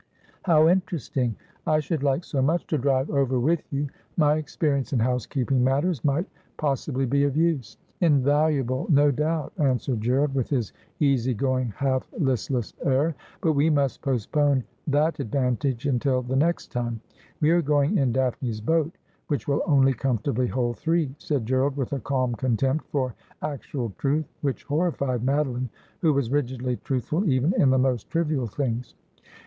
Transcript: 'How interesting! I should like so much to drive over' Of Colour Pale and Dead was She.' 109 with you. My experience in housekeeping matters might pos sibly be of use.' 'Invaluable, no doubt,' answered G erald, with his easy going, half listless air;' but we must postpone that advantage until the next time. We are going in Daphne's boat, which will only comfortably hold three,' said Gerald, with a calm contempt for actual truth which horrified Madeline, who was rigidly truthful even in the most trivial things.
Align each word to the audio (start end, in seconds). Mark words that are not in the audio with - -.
'How 0.45 0.67
interesting! 0.67 1.35
I 1.67 1.79
should 1.79 2.01
like 2.01 2.23
so 2.23 2.41
much 2.41 2.65
to 2.65 2.77
drive 2.79 3.11
over' 3.11 3.19
Of 3.21 3.27
Colour 3.27 3.27
Pale 3.27 3.35
and 3.37 3.45
Dead 3.45 3.53
was 3.53 3.63
She.' 3.69 3.75
109 3.75 3.85
with 3.85 3.93
you. 3.93 4.15
My 4.17 4.35
experience 4.41 4.93
in 4.93 4.99
housekeeping 4.99 5.63
matters 5.63 6.03
might 6.03 6.25
pos 6.57 6.81
sibly 6.81 7.05
be 7.07 7.23
of 7.25 7.37
use.' 7.37 7.77
'Invaluable, 7.99 8.87
no 8.89 9.11
doubt,' 9.11 9.53
answered 9.59 10.01
G 10.01 10.09
erald, 10.09 10.33
with 10.33 10.49
his 10.49 10.73
easy 10.99 11.35
going, 11.35 11.69
half 11.77 12.11
listless 12.17 12.73
air;' 12.83 13.13
but 13.41 13.51
we 13.53 13.69
must 13.69 14.01
postpone 14.01 14.63
that 14.87 15.19
advantage 15.19 15.85
until 15.85 16.23
the 16.23 16.35
next 16.35 16.71
time. 16.71 16.99
We 17.39 17.51
are 17.51 17.61
going 17.61 17.99
in 17.99 18.11
Daphne's 18.11 18.59
boat, 18.59 18.97
which 19.27 19.47
will 19.47 19.61
only 19.67 19.93
comfortably 19.93 20.47
hold 20.47 20.79
three,' 20.79 21.13
said 21.19 21.45
Gerald, 21.45 21.77
with 21.77 21.93
a 21.93 21.99
calm 21.99 22.33
contempt 22.33 22.87
for 22.87 23.13
actual 23.43 23.93
truth 23.99 24.25
which 24.41 24.63
horrified 24.63 25.21
Madeline, 25.23 25.69
who 25.99 26.11
was 26.11 26.31
rigidly 26.31 26.77
truthful 26.77 27.29
even 27.29 27.53
in 27.61 27.69
the 27.69 27.77
most 27.77 28.09
trivial 28.09 28.47
things. 28.47 28.95